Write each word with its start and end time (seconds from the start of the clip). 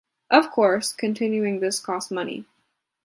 Of 0.31 0.49
course, 0.49 0.93
continuing 0.93 1.59
this 1.59 1.79
costs 1.79 2.09
money. 2.09 2.47